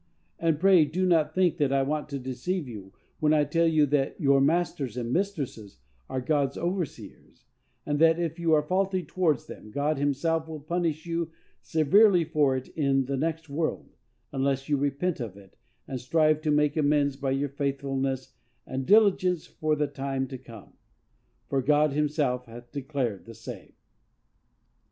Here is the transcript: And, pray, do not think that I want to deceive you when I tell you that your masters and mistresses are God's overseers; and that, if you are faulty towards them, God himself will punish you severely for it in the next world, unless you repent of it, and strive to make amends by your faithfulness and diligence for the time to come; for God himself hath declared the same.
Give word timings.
And, 0.39 0.59
pray, 0.59 0.83
do 0.83 1.05
not 1.05 1.35
think 1.35 1.57
that 1.57 1.71
I 1.71 1.83
want 1.83 2.09
to 2.09 2.17
deceive 2.17 2.67
you 2.67 2.91
when 3.19 3.35
I 3.35 3.43
tell 3.43 3.67
you 3.67 3.85
that 3.85 4.19
your 4.19 4.41
masters 4.41 4.97
and 4.97 5.13
mistresses 5.13 5.77
are 6.09 6.19
God's 6.19 6.57
overseers; 6.57 7.45
and 7.85 7.99
that, 7.99 8.17
if 8.19 8.39
you 8.39 8.51
are 8.53 8.63
faulty 8.63 9.03
towards 9.03 9.45
them, 9.45 9.69
God 9.69 9.99
himself 9.99 10.47
will 10.47 10.59
punish 10.59 11.05
you 11.05 11.29
severely 11.61 12.23
for 12.25 12.57
it 12.57 12.69
in 12.69 13.05
the 13.05 13.15
next 13.15 13.47
world, 13.47 13.91
unless 14.31 14.67
you 14.67 14.75
repent 14.75 15.19
of 15.19 15.37
it, 15.37 15.55
and 15.87 16.01
strive 16.01 16.41
to 16.41 16.49
make 16.49 16.75
amends 16.75 17.15
by 17.15 17.29
your 17.29 17.49
faithfulness 17.49 18.33
and 18.65 18.87
diligence 18.87 19.45
for 19.45 19.75
the 19.75 19.85
time 19.85 20.25
to 20.29 20.37
come; 20.39 20.73
for 21.47 21.61
God 21.61 21.93
himself 21.93 22.47
hath 22.47 22.71
declared 22.71 23.25
the 23.25 23.35
same. 23.35 23.73